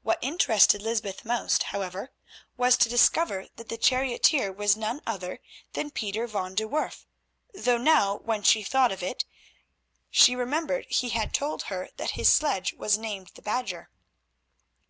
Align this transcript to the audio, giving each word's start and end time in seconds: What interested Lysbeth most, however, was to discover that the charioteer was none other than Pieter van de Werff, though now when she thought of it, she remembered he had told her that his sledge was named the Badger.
What 0.00 0.18
interested 0.22 0.80
Lysbeth 0.80 1.26
most, 1.26 1.64
however, 1.74 2.10
was 2.56 2.78
to 2.78 2.88
discover 2.88 3.48
that 3.56 3.68
the 3.68 3.76
charioteer 3.76 4.50
was 4.50 4.78
none 4.78 5.02
other 5.06 5.40
than 5.74 5.90
Pieter 5.90 6.26
van 6.26 6.54
de 6.54 6.66
Werff, 6.66 7.04
though 7.52 7.76
now 7.76 8.16
when 8.16 8.42
she 8.42 8.62
thought 8.62 8.92
of 8.92 9.02
it, 9.02 9.26
she 10.08 10.34
remembered 10.34 10.86
he 10.88 11.10
had 11.10 11.34
told 11.34 11.64
her 11.64 11.90
that 11.98 12.12
his 12.12 12.32
sledge 12.32 12.72
was 12.72 12.96
named 12.96 13.32
the 13.34 13.42
Badger. 13.42 13.90